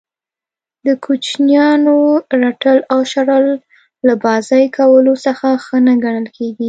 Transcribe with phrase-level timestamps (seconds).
[0.85, 1.95] د کوچنیانو
[2.41, 3.45] رټل او شړل
[4.07, 6.59] له بازئ کولو څخه ښه نه ګڼل کیږي.